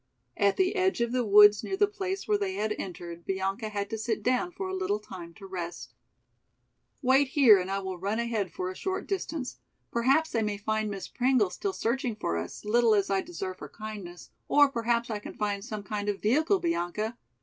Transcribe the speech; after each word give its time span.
At 0.35 0.57
the 0.57 0.75
edge 0.75 0.99
of 0.99 1.11
the 1.11 1.23
woods 1.23 1.63
near 1.63 1.77
the 1.77 1.85
place 1.85 2.27
where 2.27 2.39
they 2.39 2.55
had 2.55 2.73
entered 2.79 3.23
Bianca 3.23 3.69
had 3.69 3.87
to 3.91 3.99
sit 3.99 4.23
down 4.23 4.51
for 4.51 4.67
a 4.67 4.73
little 4.73 4.97
time 4.97 5.31
to 5.35 5.45
rest. 5.45 5.93
"Wait 7.03 7.27
here 7.27 7.59
and 7.59 7.69
I 7.69 7.77
will 7.77 7.99
run 7.99 8.17
ahead 8.17 8.51
for 8.51 8.71
a 8.71 8.75
short 8.75 9.05
distance. 9.05 9.59
Perhaps 9.91 10.33
I 10.33 10.41
may 10.41 10.57
find 10.57 10.89
Miss 10.89 11.07
Pringle 11.07 11.51
still 11.51 11.71
searching 11.71 12.15
for 12.15 12.35
us, 12.35 12.65
little 12.65 12.95
as 12.95 13.11
I 13.11 13.21
deserve 13.21 13.59
her 13.59 13.69
kindness, 13.69 14.31
or 14.47 14.71
perhaps 14.71 15.11
I 15.11 15.19
can 15.19 15.35
find 15.35 15.63
some 15.63 15.83
kind 15.83 16.09
of 16.09 16.19
vehicle, 16.19 16.57
Bianca. 16.57 17.15